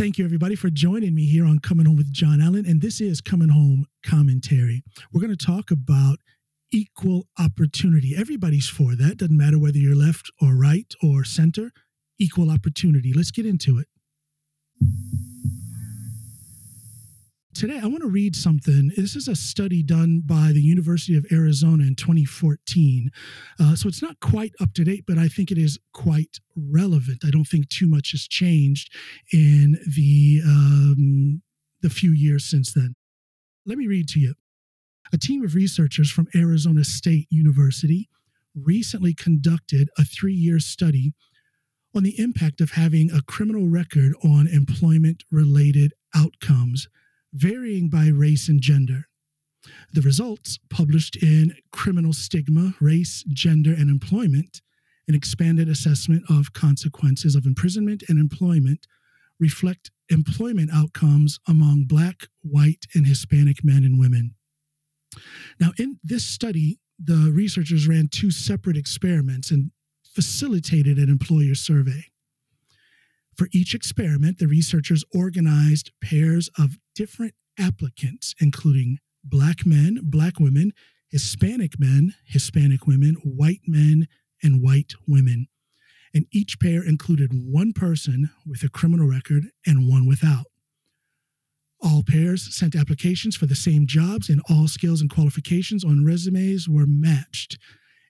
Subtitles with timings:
[0.00, 2.64] Thank you, everybody, for joining me here on Coming Home with John Alan.
[2.64, 4.82] And this is Coming Home Commentary.
[5.12, 6.20] We're going to talk about
[6.72, 8.14] equal opportunity.
[8.16, 9.18] Everybody's for that.
[9.18, 11.70] Doesn't matter whether you're left or right or center,
[12.18, 13.12] equal opportunity.
[13.12, 13.88] Let's get into it.
[17.60, 18.90] Today, I want to read something.
[18.96, 23.10] This is a study done by the University of Arizona in 2014.
[23.60, 27.22] Uh, so it's not quite up to date, but I think it is quite relevant.
[27.22, 28.90] I don't think too much has changed
[29.30, 31.42] in the, um,
[31.82, 32.94] the few years since then.
[33.66, 34.36] Let me read to you.
[35.12, 38.08] A team of researchers from Arizona State University
[38.54, 41.12] recently conducted a three year study
[41.94, 46.88] on the impact of having a criminal record on employment related outcomes
[47.32, 49.06] varying by race and gender.
[49.92, 54.62] The results, published in Criminal Stigma, Race, Gender, and Employment,
[55.06, 58.86] an expanded assessment of consequences of imprisonment and employment,
[59.38, 64.34] reflect employment outcomes among Black, white, and Hispanic men and women.
[65.58, 69.70] Now, in this study, the researchers ran two separate experiments and
[70.04, 72.06] facilitated an employer survey.
[73.36, 80.72] For each experiment, the researchers organized pairs of different applicants, including Black men, Black women,
[81.08, 84.06] Hispanic men, Hispanic women, white men,
[84.42, 85.48] and white women.
[86.14, 90.46] And each pair included one person with a criminal record and one without.
[91.82, 96.68] All pairs sent applications for the same jobs, and all skills and qualifications on resumes
[96.68, 97.58] were matched.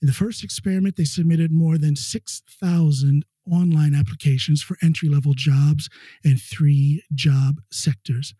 [0.00, 5.88] In the first experiment, they submitted more than 6,000 online applications for entry level jobs
[6.24, 8.34] in three job sectors,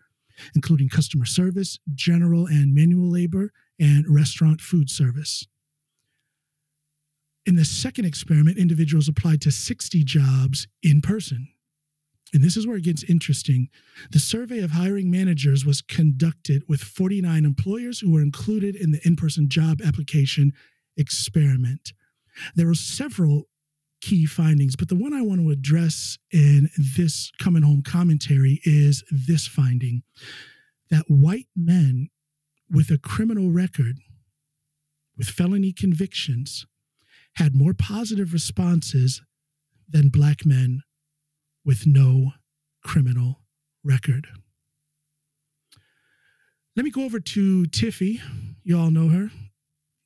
[0.54, 5.46] including customer service, general and manual labor, and restaurant food service.
[7.46, 11.48] In the second experiment, individuals applied to 60 jobs in person.
[12.34, 13.68] And this is where it gets interesting.
[14.10, 19.00] The survey of hiring managers was conducted with 49 employers who were included in the
[19.04, 20.52] in person job application
[20.96, 21.94] experiment.
[22.54, 23.48] There were several
[24.00, 29.02] key findings, but the one I want to address in this coming home commentary is
[29.10, 30.02] this finding
[30.90, 32.08] that white men
[32.70, 33.98] with a criminal record,
[35.16, 36.66] with felony convictions,
[37.34, 39.22] had more positive responses
[39.88, 40.82] than black men
[41.64, 42.32] with no
[42.84, 43.40] criminal
[43.84, 44.28] record.
[46.76, 48.20] Let me go over to Tiffy.
[48.62, 49.30] You all know her.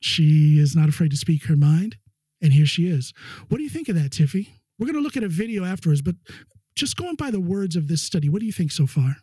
[0.00, 1.96] She is not afraid to speak her mind.
[2.42, 3.14] And here she is.
[3.48, 4.48] What do you think of that, Tiffy?
[4.78, 6.16] We're going to look at a video afterwards, but
[6.74, 9.16] just going by the words of this study, what do you think so far?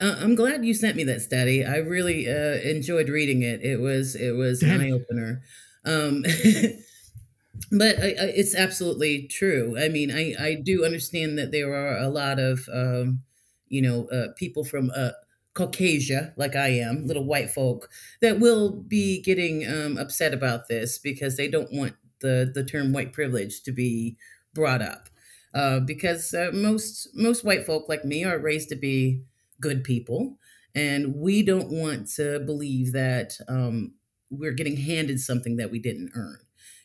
[0.00, 1.64] Uh, I'm glad you sent me that study.
[1.64, 3.62] I really uh, enjoyed reading it.
[3.62, 5.42] It was it was an eye opener.
[5.84, 6.22] Um,
[7.72, 9.76] but I, I, it's absolutely true.
[9.76, 13.22] I mean, I I do understand that there are a lot of um,
[13.68, 15.10] you know uh, people from uh,
[15.58, 20.98] Caucasia, like I am, little white folk, that will be getting um, upset about this
[20.98, 24.16] because they don't want the the term white privilege to be
[24.54, 25.10] brought up.
[25.54, 29.24] Uh, because uh, most most white folk like me are raised to be
[29.60, 30.38] good people,
[30.76, 33.94] and we don't want to believe that um,
[34.30, 36.38] we're getting handed something that we didn't earn.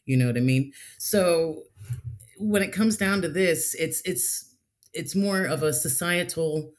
[0.05, 0.73] You know what I mean?
[0.97, 1.63] So
[2.39, 4.55] when it comes down to this, it's it's
[4.93, 6.73] it's more of a societal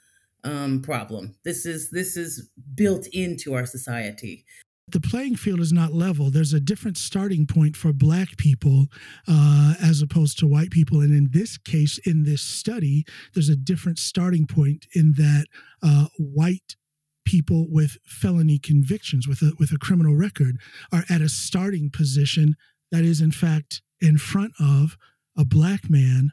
[0.44, 1.36] um, problem.
[1.44, 4.44] This is this is built into our society.
[4.88, 6.30] The playing field is not level.
[6.30, 8.86] There's a different starting point for Black people
[9.26, 11.00] uh, as opposed to white people.
[11.00, 15.46] And in this case, in this study, there's a different starting point in that
[15.82, 16.76] uh, white
[17.24, 20.58] people with felony convictions, with a, with a criminal record,
[20.92, 22.54] are at a starting position
[22.92, 24.98] that is, in fact, in front of
[25.36, 26.32] a Black man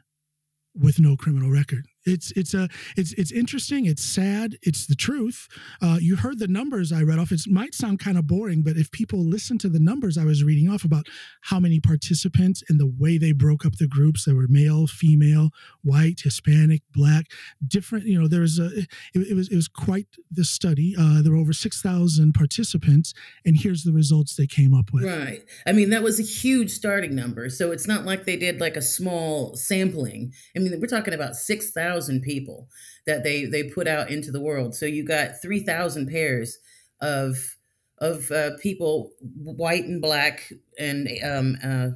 [0.74, 1.86] with no criminal record.
[2.04, 3.86] It's it's a it's it's interesting.
[3.86, 4.58] It's sad.
[4.62, 5.48] It's the truth.
[5.80, 7.30] Uh, you heard the numbers I read off.
[7.30, 10.42] It might sound kind of boring, but if people listen to the numbers I was
[10.42, 11.06] reading off about
[11.42, 15.50] how many participants and the way they broke up the groups, there were male, female,
[15.82, 17.26] white, Hispanic, black,
[17.66, 18.06] different.
[18.06, 20.96] You know, there was a it, it was it was quite the study.
[20.98, 25.04] Uh, there were over six thousand participants, and here's the results they came up with.
[25.04, 25.44] Right.
[25.66, 27.48] I mean, that was a huge starting number.
[27.48, 30.32] So it's not like they did like a small sampling.
[30.56, 32.68] I mean, we're talking about six thousand thousand people
[33.06, 34.74] that they they put out into the world.
[34.74, 36.58] So you got three thousand pairs
[37.00, 37.56] of
[37.98, 41.88] of uh, people, white and black and um, uh,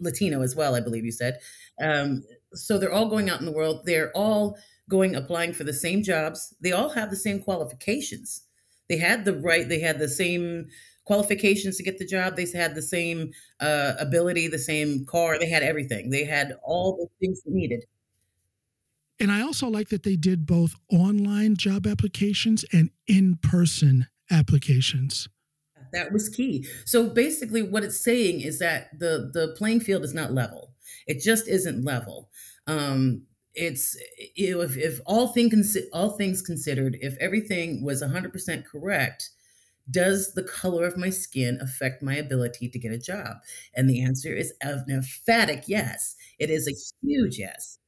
[0.00, 1.38] Latino as well, I believe you said.
[1.82, 2.22] Um,
[2.54, 3.82] so they're all going out in the world.
[3.84, 4.56] They're all
[4.88, 6.54] going applying for the same jobs.
[6.60, 8.42] They all have the same qualifications.
[8.88, 9.68] They had the right.
[9.68, 10.68] They had the same
[11.04, 12.36] qualifications to get the job.
[12.36, 15.38] They had the same uh, ability, the same car.
[15.38, 16.10] They had everything.
[16.10, 17.84] They had all the things needed.
[19.20, 25.28] And I also like that they did both online job applications and in person applications.
[25.92, 26.66] That was key.
[26.84, 30.74] So basically, what it's saying is that the the playing field is not level.
[31.06, 32.30] It just isn't level.
[32.66, 33.22] Um,
[33.54, 39.30] it's if, if all things all things considered, if everything was 100% correct,
[39.90, 43.38] does the color of my skin affect my ability to get a job?
[43.74, 46.14] And the answer is an emphatic yes.
[46.38, 47.78] It is a huge yes.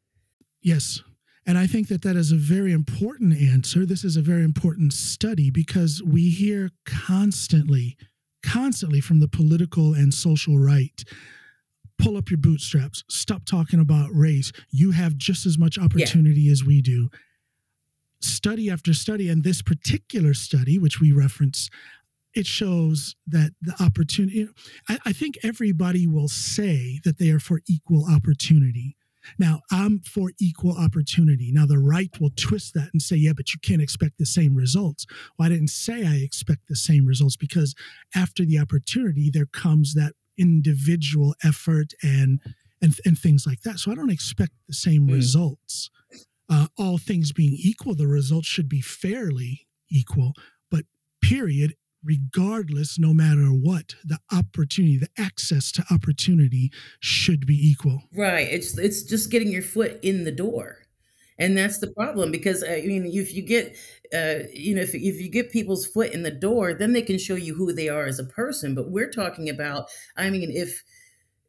[0.63, 1.01] Yes.
[1.47, 3.87] And I think that that is a very important answer.
[3.87, 7.97] This is a very important study because we hear constantly,
[8.43, 11.03] constantly from the political and social right
[12.01, 14.53] pull up your bootstraps, stop talking about race.
[14.71, 16.53] You have just as much opportunity yeah.
[16.53, 17.11] as we do.
[18.21, 21.71] Study after study, and this particular study, which we reference,
[22.35, 24.49] it shows that the opportunity.
[24.89, 28.97] I, I think everybody will say that they are for equal opportunity
[29.39, 31.51] now, I'm for equal opportunity.
[31.53, 34.55] Now, the right will twist that and say, yeah, but you can't expect the same
[34.55, 35.07] results.
[35.39, 37.75] Well, I didn't say I expect the same results because
[38.15, 42.41] after the opportunity, there comes that individual effort and
[42.83, 43.79] and, and things like that.
[43.79, 45.13] So I don't expect the same mm.
[45.13, 45.91] results.
[46.49, 50.33] Uh, all things being equal, the results should be fairly equal.
[50.71, 50.87] But
[51.23, 51.75] period,
[52.05, 58.05] regardless, no matter what, the opportunity, the access to opportunity should be equal.
[58.15, 58.49] Right.
[58.51, 60.79] It's it's just getting your foot in the door.
[61.39, 63.75] And that's the problem because uh, I mean, if you get,
[64.15, 67.19] uh, you know, if, if you get people's foot in the door, then they can
[67.19, 68.75] show you who they are as a person.
[68.75, 70.83] But we're talking about, I mean, if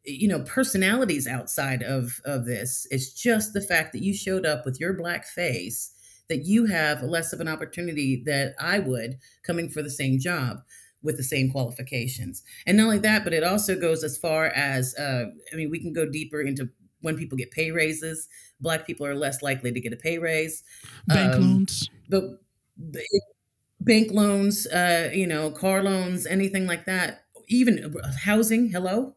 [0.04, 4.64] you know personalities outside of of this, it's just the fact that you showed up
[4.64, 5.91] with your black face
[6.32, 10.62] that you have less of an opportunity that I would coming for the same job
[11.02, 12.42] with the same qualifications.
[12.66, 15.78] And not only that, but it also goes as far as uh, I mean, we
[15.78, 16.70] can go deeper into
[17.02, 18.28] when people get pay raises.
[18.62, 20.64] Black people are less likely to get a pay raise.
[21.06, 21.90] Bank um, loans.
[22.08, 22.24] But
[23.80, 27.24] bank loans, uh, you know, car loans, anything like that.
[27.48, 27.94] Even
[28.24, 28.70] housing.
[28.70, 29.16] Hello,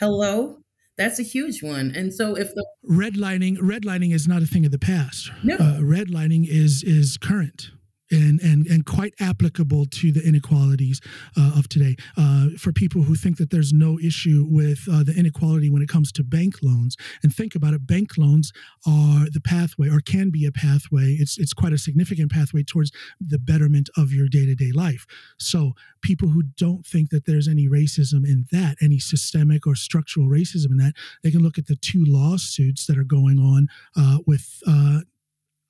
[0.00, 0.63] hello.
[0.96, 1.92] That's a huge one.
[1.94, 5.30] And so if the redlining redlining is not a thing of the past.
[5.42, 5.56] No.
[5.56, 7.70] Uh, redlining is is current
[8.14, 11.00] and and and quite applicable to the inequalities
[11.36, 11.96] uh, of today.
[12.16, 15.88] Uh, for people who think that there's no issue with uh, the inequality when it
[15.88, 18.52] comes to bank loans, and think about it, bank loans
[18.86, 21.16] are the pathway, or can be a pathway.
[21.18, 25.06] It's it's quite a significant pathway towards the betterment of your day to day life.
[25.38, 25.72] So
[26.02, 30.70] people who don't think that there's any racism in that, any systemic or structural racism
[30.70, 34.60] in that, they can look at the two lawsuits that are going on uh, with
[34.66, 35.00] uh,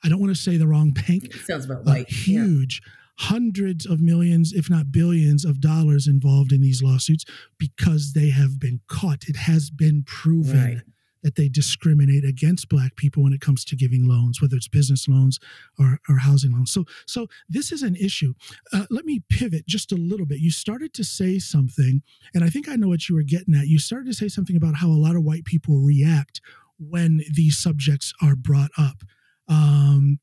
[0.04, 1.24] I don't want to say the wrong bank.
[1.26, 2.08] It sounds about right.
[2.08, 2.82] Huge.
[2.84, 2.92] Yeah.
[3.16, 7.24] Hundreds of millions, if not billions, of dollars involved in these lawsuits
[7.58, 9.28] because they have been caught.
[9.28, 10.82] It has been proven right.
[11.22, 15.06] that they discriminate against Black people when it comes to giving loans, whether it's business
[15.06, 15.38] loans
[15.78, 16.72] or, or housing loans.
[16.72, 18.34] So, so this is an issue.
[18.72, 20.40] Uh, let me pivot just a little bit.
[20.40, 22.02] You started to say something,
[22.34, 23.68] and I think I know what you were getting at.
[23.68, 26.40] You started to say something about how a lot of white people react
[26.78, 29.04] when these subjects are brought up.
[29.48, 30.20] Um,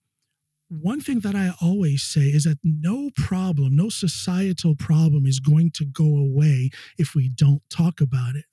[0.69, 5.71] one thing that I always say is that no problem, no societal problem is going
[5.71, 8.45] to go away if we don't talk about it.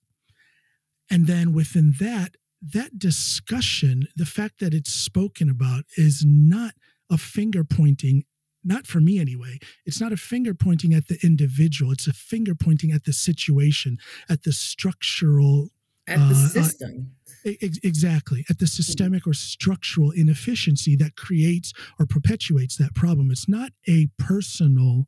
[1.11, 6.75] And then within that, that discussion, the fact that it's spoken about is not
[7.09, 8.25] a finger pointing,
[8.65, 9.59] not for me anyway.
[9.87, 13.99] It's not a finger pointing at the individual, it's a finger pointing at the situation,
[14.29, 15.69] at the structural
[16.09, 17.13] at the uh, uh system.
[17.47, 18.45] Uh, exactly.
[18.51, 18.83] At the mm-hmm.
[18.83, 23.31] systemic or structural inefficiency that creates or perpetuates that problem.
[23.31, 25.07] It's not a personal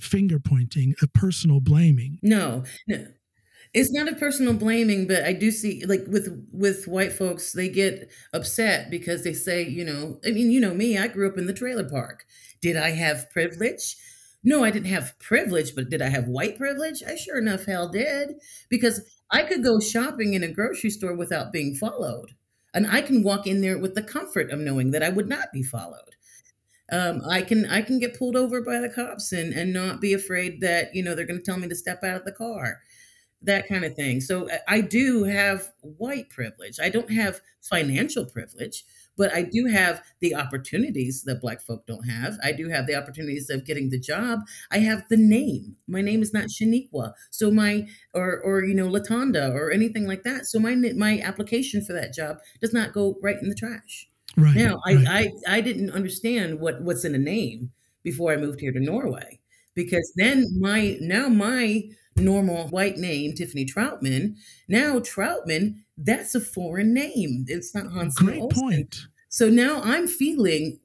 [0.00, 2.18] finger pointing, a personal blaming.
[2.22, 3.06] No, no.
[3.72, 7.68] It's not a personal blaming, but I do see like with with white folks, they
[7.68, 11.38] get upset because they say, you know, I mean, you know me, I grew up
[11.38, 12.24] in the trailer park.
[12.62, 13.96] Did I have privilege?
[14.44, 17.02] No, I didn't have privilege, but did I have white privilege?
[17.02, 18.34] I sure enough hell did.
[18.68, 19.00] Because
[19.30, 22.32] I could go shopping in a grocery store without being followed.
[22.72, 25.52] And I can walk in there with the comfort of knowing that I would not
[25.52, 26.16] be followed.
[26.92, 30.12] Um, I can I can get pulled over by the cops and and not be
[30.12, 32.82] afraid that you know they're going to tell me to step out of the car,
[33.42, 34.20] that kind of thing.
[34.20, 36.78] So I do have white privilege.
[36.80, 38.84] I don't have financial privilege,
[39.16, 42.38] but I do have the opportunities that Black folk don't have.
[42.42, 44.40] I do have the opportunities of getting the job.
[44.70, 45.76] I have the name.
[45.86, 50.22] My name is not Shaniqua, so my or or you know Latonda or anything like
[50.24, 50.46] that.
[50.46, 54.08] So my my application for that job does not go right in the trash.
[54.36, 55.06] Right now, right.
[55.06, 58.80] I, I I didn't understand what what's in a name before I moved here to
[58.80, 59.40] Norway
[59.74, 61.82] because then my now my
[62.16, 64.36] normal white name, Tiffany Troutman.
[64.68, 67.44] Now Troutman, that's a foreign name.
[67.48, 68.16] It's not Hans.
[68.16, 68.60] Great Olsen.
[68.60, 69.06] point.
[69.28, 70.78] So now I'm feeling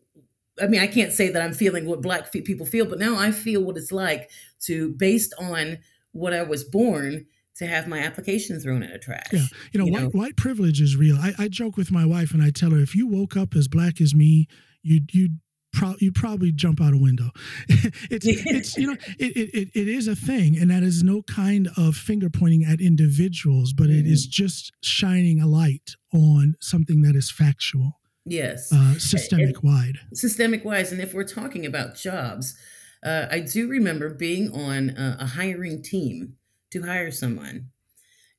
[0.62, 3.32] I mean, I can't say that I'm feeling what black people feel, but now I
[3.32, 4.30] feel what it's like
[4.62, 5.80] to, based on
[6.12, 7.26] what I was born,
[7.58, 9.28] to have my application thrown in a trash.
[9.34, 10.10] Yeah, you know, you white, know?
[10.10, 11.18] white privilege is real.
[11.18, 13.68] I, I, joke with my wife and I tell her, if you woke up as
[13.68, 14.48] black as me,
[14.82, 15.40] you'd you'd
[15.74, 17.30] pro- you probably jump out a window.
[17.68, 21.70] it's it's you know it, it it is a thing, and that is no kind
[21.78, 24.00] of finger pointing at individuals, but mm-hmm.
[24.00, 24.32] it is mm.
[24.32, 28.00] just shining a light on something that is factual.
[28.26, 30.00] Yes, uh, systemic wide.
[30.14, 32.56] Systemic wise, and if we're talking about jobs,
[33.04, 36.36] uh, I do remember being on a, a hiring team
[36.72, 37.70] to hire someone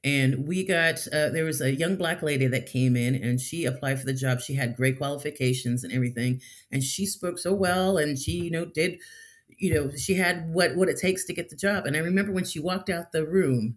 [0.02, 3.64] and we got uh, there was a young black lady that came in and she
[3.66, 4.40] applied for the job.
[4.40, 6.40] She had great qualifications and everything.
[6.72, 8.98] And she spoke so well and she you know did
[9.48, 11.84] you know she had what what it takes to get the job.
[11.86, 13.76] And i remember when she walked out the room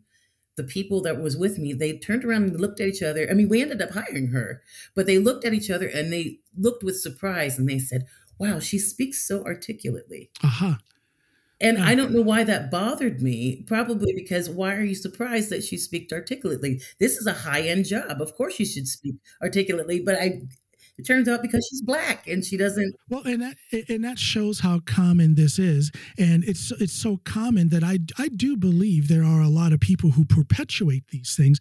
[0.56, 3.27] the people that was with me they turned around and looked at each other.
[3.30, 4.62] I mean we ended up hiring her
[4.96, 8.06] but they looked at each other and they looked with surprise and they said
[8.39, 10.30] wow she speaks so articulately.
[10.42, 10.75] Uh-huh
[11.62, 12.17] and I don't mm-hmm.
[12.17, 13.63] know why that bothered me.
[13.67, 16.81] Probably because why are you surprised that she speaks articulately?
[17.00, 18.22] This is a high end job.
[18.22, 20.01] Of course, she should speak articulately.
[20.01, 20.41] But I,
[20.98, 22.95] it turns out because she's black and she doesn't.
[23.10, 23.55] Well, and that
[23.89, 28.27] and that shows how common this is, and it's it's so common that I I
[28.27, 31.60] do believe there are a lot of people who perpetuate these things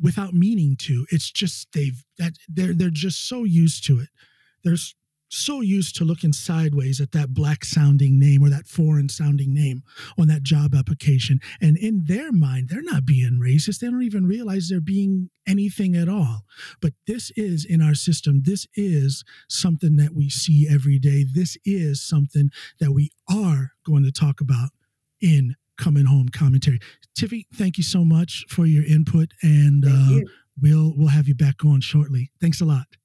[0.00, 1.06] without meaning to.
[1.10, 4.08] It's just they've that they're they're just so used to it.
[4.64, 4.94] There's
[5.30, 9.82] so used to looking sideways at that black sounding name or that foreign sounding name
[10.18, 11.40] on that job application.
[11.60, 13.78] And in their mind, they're not being racist.
[13.78, 16.44] They don't even realize they're being anything at all.
[16.80, 18.42] But this is in our system.
[18.44, 21.24] This is something that we see every day.
[21.24, 24.70] This is something that we are going to talk about
[25.20, 26.80] in coming home commentary.
[27.16, 30.20] Tiffy, thank you so much for your input and uh,
[30.60, 32.30] we'll we'll have you back on shortly.
[32.40, 32.99] Thanks a lot.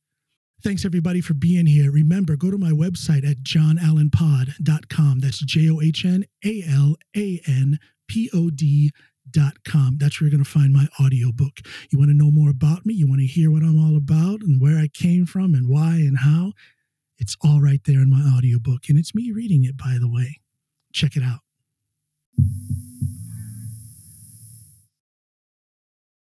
[0.66, 1.92] Thanks everybody for being here.
[1.92, 5.20] Remember, go to my website at johnalanpod.com.
[5.20, 9.98] That's J O H N A L A N P O D.com.
[10.00, 11.60] That's where you're going to find my audiobook.
[11.92, 12.96] You want to know more about me?
[12.96, 15.98] You want to hear what I'm all about and where I came from and why
[15.98, 16.54] and how?
[17.20, 18.90] It's all right there in my audiobook.
[18.90, 20.40] And it's me reading it, by the way.
[20.92, 21.42] Check it out.